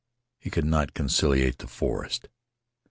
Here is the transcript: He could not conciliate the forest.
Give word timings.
He 0.39 0.49
could 0.49 0.65
not 0.65 0.95
conciliate 0.95 1.59
the 1.59 1.67
forest. 1.67 2.27